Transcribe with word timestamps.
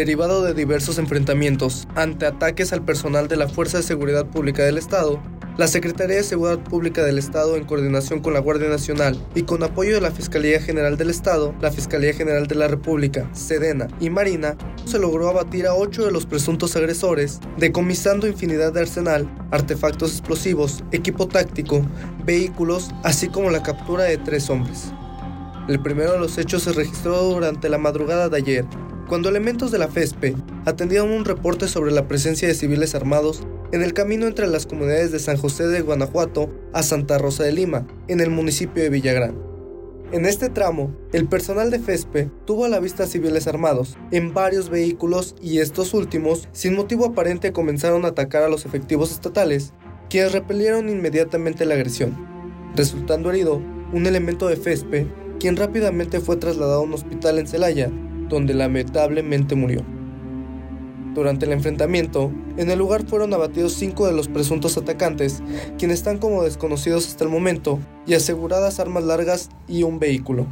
derivado 0.00 0.42
de 0.42 0.54
diversos 0.54 0.98
enfrentamientos 0.98 1.86
ante 1.94 2.24
ataques 2.24 2.72
al 2.72 2.82
personal 2.82 3.28
de 3.28 3.36
la 3.36 3.48
Fuerza 3.48 3.78
de 3.78 3.82
Seguridad 3.82 4.26
Pública 4.26 4.62
del 4.64 4.78
Estado, 4.78 5.20
la 5.60 5.66
Secretaría 5.66 6.16
de 6.16 6.22
Seguridad 6.22 6.64
Pública 6.64 7.04
del 7.04 7.18
Estado, 7.18 7.54
en 7.54 7.66
coordinación 7.66 8.20
con 8.20 8.32
la 8.32 8.40
Guardia 8.40 8.70
Nacional 8.70 9.22
y 9.34 9.42
con 9.42 9.62
apoyo 9.62 9.94
de 9.94 10.00
la 10.00 10.10
Fiscalía 10.10 10.58
General 10.58 10.96
del 10.96 11.10
Estado, 11.10 11.54
la 11.60 11.70
Fiscalía 11.70 12.14
General 12.14 12.46
de 12.46 12.54
la 12.54 12.66
República, 12.66 13.28
Sedena 13.34 13.86
y 14.00 14.08
Marina, 14.08 14.56
se 14.86 14.98
logró 14.98 15.28
abatir 15.28 15.66
a 15.66 15.74
ocho 15.74 16.02
de 16.06 16.12
los 16.12 16.24
presuntos 16.24 16.76
agresores, 16.76 17.40
decomisando 17.58 18.26
infinidad 18.26 18.72
de 18.72 18.80
arsenal, 18.80 19.30
artefactos 19.50 20.12
explosivos, 20.12 20.82
equipo 20.92 21.28
táctico, 21.28 21.84
vehículos, 22.24 22.88
así 23.04 23.28
como 23.28 23.50
la 23.50 23.62
captura 23.62 24.04
de 24.04 24.16
tres 24.16 24.48
hombres. 24.48 24.94
El 25.68 25.82
primero 25.82 26.12
de 26.12 26.20
los 26.20 26.38
hechos 26.38 26.62
se 26.62 26.72
registró 26.72 27.22
durante 27.22 27.68
la 27.68 27.76
madrugada 27.76 28.30
de 28.30 28.38
ayer, 28.38 28.64
cuando 29.10 29.28
elementos 29.28 29.70
de 29.70 29.78
la 29.78 29.88
FESPE 29.88 30.36
atendieron 30.64 31.10
un 31.10 31.26
reporte 31.26 31.68
sobre 31.68 31.92
la 31.92 32.08
presencia 32.08 32.48
de 32.48 32.54
civiles 32.54 32.94
armados 32.94 33.42
en 33.72 33.82
el 33.82 33.92
camino 33.92 34.26
entre 34.26 34.48
las 34.48 34.66
comunidades 34.66 35.12
de 35.12 35.18
San 35.18 35.36
José 35.36 35.66
de 35.66 35.80
Guanajuato 35.80 36.50
a 36.72 36.82
Santa 36.82 37.18
Rosa 37.18 37.44
de 37.44 37.52
Lima, 37.52 37.86
en 38.08 38.20
el 38.20 38.30
municipio 38.30 38.82
de 38.82 38.90
Villagrán. 38.90 39.50
En 40.12 40.26
este 40.26 40.48
tramo, 40.48 40.92
el 41.12 41.28
personal 41.28 41.70
de 41.70 41.78
FESPE 41.78 42.30
tuvo 42.44 42.64
a 42.64 42.68
la 42.68 42.80
vista 42.80 43.06
civiles 43.06 43.46
armados 43.46 43.96
en 44.10 44.34
varios 44.34 44.68
vehículos 44.68 45.36
y 45.40 45.60
estos 45.60 45.94
últimos, 45.94 46.48
sin 46.50 46.74
motivo 46.74 47.06
aparente, 47.06 47.52
comenzaron 47.52 48.04
a 48.04 48.08
atacar 48.08 48.42
a 48.42 48.48
los 48.48 48.66
efectivos 48.66 49.12
estatales, 49.12 49.72
quienes 50.08 50.32
repelieron 50.32 50.88
inmediatamente 50.88 51.64
la 51.64 51.74
agresión, 51.74 52.16
resultando 52.74 53.30
herido 53.30 53.62
un 53.92 54.06
elemento 54.06 54.48
de 54.48 54.56
FESPE, 54.56 55.06
quien 55.38 55.56
rápidamente 55.56 56.18
fue 56.18 56.36
trasladado 56.36 56.80
a 56.80 56.84
un 56.84 56.94
hospital 56.94 57.38
en 57.38 57.46
Celaya, 57.46 57.88
donde 58.28 58.52
lamentablemente 58.54 59.54
murió. 59.54 59.84
Durante 61.14 61.46
el 61.46 61.52
enfrentamiento, 61.52 62.30
en 62.56 62.70
el 62.70 62.78
lugar 62.78 63.04
fueron 63.04 63.34
abatidos 63.34 63.72
cinco 63.72 64.06
de 64.06 64.12
los 64.12 64.28
presuntos 64.28 64.76
atacantes, 64.76 65.42
quienes 65.76 65.98
están 65.98 66.18
como 66.18 66.44
desconocidos 66.44 67.08
hasta 67.08 67.24
el 67.24 67.30
momento, 67.30 67.80
y 68.06 68.14
aseguradas 68.14 68.78
armas 68.78 69.04
largas 69.04 69.48
y 69.66 69.82
un 69.82 69.98
vehículo. 69.98 70.46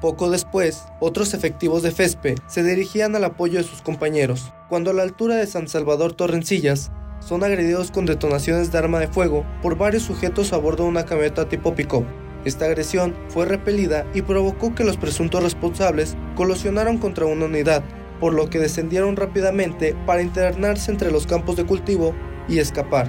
Poco 0.00 0.30
después, 0.30 0.82
otros 1.00 1.32
efectivos 1.32 1.82
de 1.82 1.92
FESPE 1.92 2.34
se 2.48 2.62
dirigían 2.62 3.14
al 3.14 3.24
apoyo 3.24 3.58
de 3.58 3.64
sus 3.64 3.82
compañeros, 3.82 4.52
cuando 4.68 4.90
a 4.90 4.94
la 4.94 5.02
altura 5.02 5.36
de 5.36 5.46
San 5.46 5.68
Salvador 5.68 6.12
Torrencillas 6.12 6.90
son 7.20 7.44
agredidos 7.44 7.90
con 7.90 8.04
detonaciones 8.04 8.70
de 8.70 8.78
arma 8.78 8.98
de 8.98 9.08
fuego 9.08 9.46
por 9.62 9.78
varios 9.78 10.02
sujetos 10.02 10.52
a 10.52 10.58
bordo 10.58 10.82
de 10.82 10.90
una 10.90 11.06
camioneta 11.06 11.48
tipo 11.48 11.74
pick-up. 11.74 12.04
Esta 12.44 12.66
agresión 12.66 13.14
fue 13.28 13.46
repelida 13.46 14.04
y 14.12 14.20
provocó 14.20 14.74
que 14.74 14.84
los 14.84 14.98
presuntos 14.98 15.42
responsables 15.42 16.16
colisionaron 16.36 16.98
contra 16.98 17.24
una 17.24 17.46
unidad, 17.46 17.82
por 18.20 18.32
lo 18.32 18.48
que 18.50 18.58
descendieron 18.58 19.16
rápidamente 19.16 19.94
para 20.06 20.22
internarse 20.22 20.90
entre 20.90 21.10
los 21.10 21.26
campos 21.26 21.56
de 21.56 21.66
cultivo 21.66 22.14
y 22.48 22.58
escapar. 22.58 23.08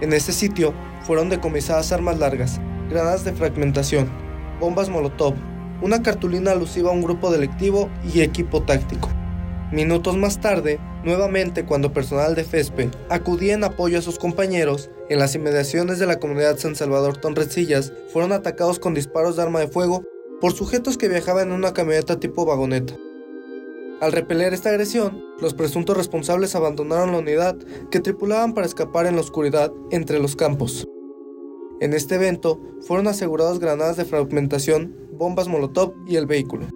En 0.00 0.12
este 0.12 0.32
sitio 0.32 0.74
fueron 1.02 1.28
decomisadas 1.28 1.92
armas 1.92 2.18
largas, 2.18 2.60
granadas 2.90 3.24
de 3.24 3.32
fragmentación, 3.32 4.08
bombas 4.60 4.88
molotov, 4.88 5.34
una 5.82 6.02
cartulina 6.02 6.52
alusiva 6.52 6.90
a 6.90 6.94
un 6.94 7.02
grupo 7.02 7.30
delictivo 7.30 7.90
y 8.12 8.20
equipo 8.20 8.62
táctico. 8.62 9.08
Minutos 9.72 10.16
más 10.16 10.40
tarde, 10.40 10.78
nuevamente 11.04 11.64
cuando 11.64 11.92
personal 11.92 12.34
de 12.34 12.44
FESPE 12.44 12.90
acudía 13.08 13.54
en 13.54 13.64
apoyo 13.64 13.98
a 13.98 14.02
sus 14.02 14.18
compañeros, 14.18 14.90
en 15.08 15.18
las 15.18 15.34
inmediaciones 15.34 15.98
de 15.98 16.06
la 16.06 16.18
comunidad 16.18 16.58
San 16.58 16.76
Salvador 16.76 17.16
Tonrecillas 17.16 17.92
fueron 18.12 18.32
atacados 18.32 18.78
con 18.78 18.94
disparos 18.94 19.36
de 19.36 19.42
arma 19.42 19.60
de 19.60 19.68
fuego 19.68 20.04
por 20.40 20.52
sujetos 20.52 20.96
que 20.96 21.08
viajaban 21.08 21.48
en 21.48 21.54
una 21.54 21.72
camioneta 21.72 22.20
tipo 22.20 22.46
vagoneta. 22.46 22.94
Al 24.04 24.12
repeler 24.12 24.52
esta 24.52 24.68
agresión, 24.68 25.24
los 25.40 25.54
presuntos 25.54 25.96
responsables 25.96 26.54
abandonaron 26.54 27.12
la 27.12 27.20
unidad 27.20 27.56
que 27.90 28.00
tripulaban 28.00 28.52
para 28.52 28.66
escapar 28.66 29.06
en 29.06 29.14
la 29.14 29.22
oscuridad 29.22 29.72
entre 29.90 30.18
los 30.18 30.36
campos. 30.36 30.86
En 31.80 31.94
este 31.94 32.16
evento 32.16 32.60
fueron 32.86 33.08
aseguradas 33.08 33.60
granadas 33.60 33.96
de 33.96 34.04
fragmentación, 34.04 34.94
bombas 35.12 35.48
molotov 35.48 35.94
y 36.06 36.16
el 36.16 36.26
vehículo. 36.26 36.66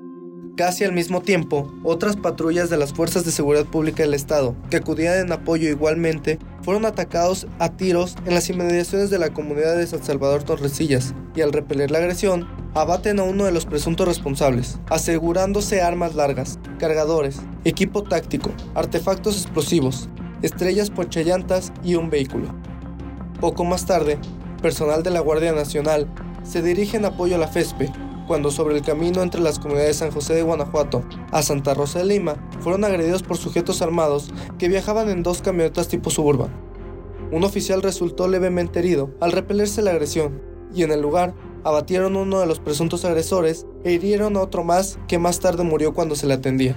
Casi 0.57 0.85
al 0.85 0.95
mismo 0.95 1.21
tiempo, 1.21 1.71
otras 1.85 2.17
patrullas 2.17 2.71
de 2.71 2.79
las 2.79 2.95
Fuerzas 2.95 3.27
de 3.27 3.31
Seguridad 3.31 3.67
Pública 3.67 4.05
del 4.05 4.15
Estado, 4.15 4.57
que 4.71 4.79
acudían 4.79 5.19
en 5.19 5.31
apoyo 5.31 5.69
igualmente, 5.69 6.39
fueron 6.63 6.87
atacados 6.87 7.47
a 7.59 7.77
tiros 7.77 8.17
en 8.25 8.33
las 8.33 8.49
inmediaciones 8.49 9.11
de 9.11 9.19
la 9.19 9.35
comunidad 9.35 9.77
de 9.77 9.87
San 9.87 10.03
Salvador 10.03 10.45
Torrecillas, 10.45 11.15
y 11.37 11.43
al 11.43 11.53
repeler 11.53 11.91
la 11.91 11.99
agresión, 11.99 12.49
abaten 12.81 13.19
a 13.19 13.25
uno 13.25 13.45
de 13.45 13.53
los 13.53 13.67
presuntos 13.67 14.07
responsables, 14.07 14.79
asegurándose 14.89 15.83
armas 15.83 16.15
largas, 16.15 16.61
cargadores, 16.79 17.41
equipo 17.65 18.05
táctico, 18.05 18.51
artefactos 18.75 19.43
explosivos, 19.43 20.09
estrellas 20.43 20.91
ponchallantas 20.91 21.73
y 21.83 21.97
un 21.97 22.09
vehículo. 22.09 22.55
Poco 23.41 23.65
más 23.65 23.85
tarde, 23.85 24.19
personal 24.63 25.03
de 25.03 25.11
la 25.11 25.21
Guardia 25.21 25.53
Nacional 25.53 26.07
se 26.45 26.63
dirige 26.63 26.97
en 26.97 27.05
apoyo 27.05 27.35
a 27.35 27.39
la 27.39 27.49
FESPE, 27.49 27.93
cuando 28.29 28.51
sobre 28.51 28.77
el 28.77 28.83
camino 28.83 29.23
entre 29.23 29.41
las 29.41 29.59
comunidades 29.59 29.97
de 29.97 30.07
San 30.07 30.11
José 30.13 30.35
de 30.35 30.43
Guanajuato 30.43 31.03
a 31.33 31.43
Santa 31.43 31.75
Rosa 31.75 32.01
de 32.01 32.05
Lima 32.05 32.37
fueron 32.61 32.85
agredidos 32.85 33.23
por 33.23 33.39
sujetos 33.39 33.83
armados 33.83 34.31
que 34.59 34.69
viajaban 34.69 35.09
en 35.09 35.23
dos 35.23 35.43
camionetas 35.43 35.89
tipo 35.89 36.11
suburban. 36.11 36.55
Un 37.33 37.43
oficial 37.43 37.83
resultó 37.83 38.29
levemente 38.29 38.79
herido 38.79 39.11
al 39.21 39.33
repelerse 39.33 39.83
la 39.83 39.91
agresión 39.91 40.41
y 40.75 40.83
en 40.83 40.93
el 40.93 41.01
lugar 41.01 41.35
abatieron 41.65 42.17
uno 42.17 42.41
de 42.41 42.47
los 42.47 42.61
presuntos 42.61 43.05
agresores 43.05 43.67
e 43.85 43.93
hirieron 43.93 44.37
a 44.37 44.41
otro 44.41 44.65
más 44.65 44.99
que 45.09 45.19
más 45.19 45.41
tarde 45.41 45.65
murió 45.65 45.93
cuando 45.95 46.17
se 46.17 46.27
le 46.27 46.35
atendía. 46.35 46.77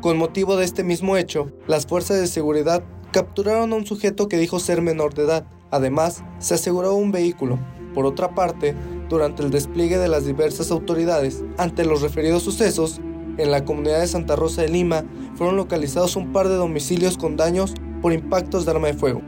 Con 0.00 0.16
motivo 0.16 0.56
de 0.56 0.64
este 0.64 0.82
mismo 0.82 1.16
hecho, 1.16 1.52
las 1.66 1.86
fuerzas 1.86 2.18
de 2.20 2.26
seguridad 2.26 2.82
capturaron 3.12 3.72
a 3.72 3.76
un 3.76 3.86
sujeto 3.86 4.28
que 4.28 4.38
dijo 4.38 4.58
ser 4.60 4.80
menor 4.82 5.14
de 5.14 5.24
edad. 5.24 5.46
Además, 5.70 6.24
se 6.38 6.54
aseguró 6.54 6.94
un 6.94 7.12
vehículo. 7.12 7.58
Por 7.94 8.06
otra 8.06 8.34
parte, 8.34 8.74
durante 9.08 9.42
el 9.42 9.50
despliegue 9.50 9.98
de 9.98 10.08
las 10.08 10.24
diversas 10.24 10.70
autoridades 10.70 11.44
ante 11.58 11.84
los 11.84 12.02
referidos 12.02 12.42
sucesos, 12.42 13.00
en 13.36 13.50
la 13.50 13.64
comunidad 13.64 14.00
de 14.00 14.06
Santa 14.06 14.36
Rosa 14.36 14.62
de 14.62 14.68
Lima 14.68 15.04
fueron 15.34 15.56
localizados 15.56 16.16
un 16.16 16.32
par 16.32 16.48
de 16.48 16.56
domicilios 16.56 17.16
con 17.16 17.36
daños 17.36 17.74
por 18.02 18.12
impactos 18.12 18.64
de 18.64 18.70
arma 18.70 18.88
de 18.88 18.94
fuego, 18.94 19.22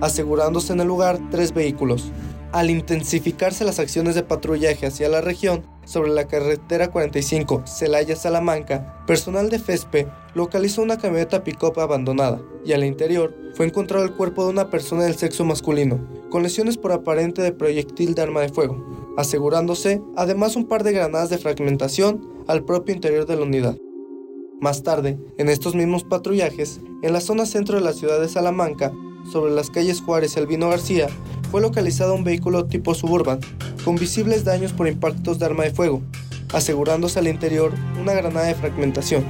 asegurándose 0.00 0.72
en 0.72 0.80
el 0.80 0.88
lugar 0.88 1.18
tres 1.30 1.52
vehículos. 1.52 2.10
Al 2.54 2.70
intensificarse 2.70 3.64
las 3.64 3.80
acciones 3.80 4.14
de 4.14 4.22
patrullaje 4.22 4.86
hacia 4.86 5.08
la 5.08 5.20
región, 5.20 5.64
sobre 5.84 6.12
la 6.12 6.28
carretera 6.28 6.88
45 6.88 7.64
Celaya-Salamanca, 7.66 9.04
personal 9.08 9.50
de 9.50 9.58
FESPE 9.58 10.06
localizó 10.36 10.80
una 10.80 10.96
camioneta 10.96 11.42
pick-up 11.42 11.80
abandonada 11.80 12.40
y 12.64 12.72
al 12.72 12.84
interior 12.84 13.34
fue 13.54 13.66
encontrado 13.66 14.04
el 14.04 14.12
cuerpo 14.12 14.44
de 14.44 14.50
una 14.50 14.70
persona 14.70 15.02
del 15.02 15.16
sexo 15.16 15.44
masculino, 15.44 15.98
con 16.30 16.44
lesiones 16.44 16.78
por 16.78 16.92
aparente 16.92 17.42
de 17.42 17.50
proyectil 17.50 18.14
de 18.14 18.22
arma 18.22 18.42
de 18.42 18.50
fuego, 18.50 18.86
asegurándose 19.16 20.00
además 20.14 20.54
un 20.54 20.68
par 20.68 20.84
de 20.84 20.92
granadas 20.92 21.30
de 21.30 21.38
fragmentación 21.38 22.24
al 22.46 22.64
propio 22.64 22.94
interior 22.94 23.26
de 23.26 23.34
la 23.34 23.42
unidad. 23.42 23.76
Más 24.60 24.84
tarde, 24.84 25.18
en 25.38 25.48
estos 25.48 25.74
mismos 25.74 26.04
patrullajes, 26.04 26.80
en 27.02 27.14
la 27.14 27.20
zona 27.20 27.46
centro 27.46 27.78
de 27.78 27.84
la 27.84 27.94
ciudad 27.94 28.20
de 28.20 28.28
Salamanca, 28.28 28.92
sobre 29.32 29.52
las 29.52 29.70
calles 29.70 30.00
Juárez 30.00 30.36
y 30.36 30.38
Albino 30.38 30.68
García, 30.68 31.08
fue 31.54 31.60
localizado 31.60 32.16
un 32.16 32.24
vehículo 32.24 32.64
tipo 32.64 32.96
suburban, 32.96 33.38
con 33.84 33.94
visibles 33.94 34.42
daños 34.42 34.72
por 34.72 34.88
impactos 34.88 35.38
de 35.38 35.46
arma 35.46 35.62
de 35.62 35.70
fuego, 35.70 36.02
asegurándose 36.52 37.20
al 37.20 37.28
interior 37.28 37.72
una 38.00 38.12
granada 38.12 38.46
de 38.46 38.56
fragmentación. 38.56 39.22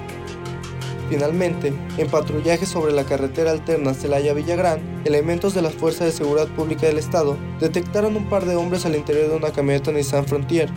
Finalmente, 1.10 1.74
en 1.98 2.08
patrullaje 2.08 2.64
sobre 2.64 2.94
la 2.94 3.04
carretera 3.04 3.50
alterna 3.50 3.92
Celaya-Villagrán, 3.92 5.02
elementos 5.04 5.52
de 5.52 5.60
las 5.60 5.74
Fuerzas 5.74 6.06
de 6.06 6.12
Seguridad 6.12 6.48
Pública 6.48 6.86
del 6.86 6.96
Estado 6.96 7.36
detectaron 7.60 8.16
un 8.16 8.24
par 8.30 8.46
de 8.46 8.56
hombres 8.56 8.86
al 8.86 8.96
interior 8.96 9.28
de 9.28 9.36
una 9.36 9.50
camioneta 9.50 9.92
Nissan 9.92 10.24
Frontier, 10.24 10.70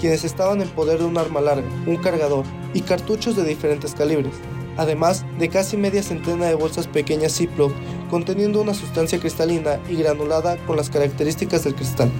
quienes 0.00 0.24
estaban 0.24 0.62
en 0.62 0.68
poder 0.70 1.00
de 1.00 1.04
un 1.04 1.18
arma 1.18 1.42
larga, 1.42 1.68
un 1.86 1.98
cargador 1.98 2.46
y 2.72 2.80
cartuchos 2.80 3.36
de 3.36 3.44
diferentes 3.44 3.92
calibres, 3.92 4.32
además 4.78 5.26
de 5.38 5.50
casi 5.50 5.76
media 5.76 6.02
centena 6.02 6.46
de 6.46 6.54
bolsas 6.54 6.86
pequeñas 6.86 7.36
Ziploc 7.36 7.74
conteniendo 8.14 8.60
una 8.60 8.74
sustancia 8.74 9.18
cristalina 9.18 9.80
y 9.88 9.96
granulada 9.96 10.56
con 10.66 10.76
las 10.76 10.88
características 10.88 11.64
del 11.64 11.74
cristal. 11.74 12.12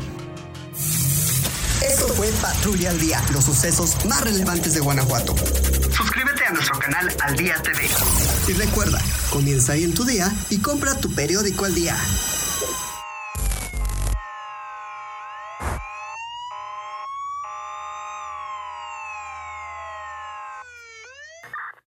Esto 1.87 2.09
fue 2.09 2.27
Patrulla 2.43 2.91
al 2.91 2.99
Día, 2.99 3.23
los 3.33 3.45
sucesos 3.45 4.05
más 4.05 4.21
relevantes 4.23 4.75
de 4.75 4.81
Guanajuato. 4.81 5.37
Suscríbete 5.37 6.47
a 6.49 6.53
nuestro 6.53 6.81
canal 6.81 7.09
Al 7.21 7.37
Día 7.37 7.55
TV. 7.63 7.89
Y 8.49 8.53
recuerda, 8.55 9.01
comienza 9.31 9.75
ahí 9.75 9.85
en 9.85 9.95
tu 9.95 10.05
día 10.05 10.35
y 10.51 10.59
compra 10.59 10.99
tu 10.99 11.15
periódico 11.15 11.65
al 11.65 11.77
día. 11.77 11.97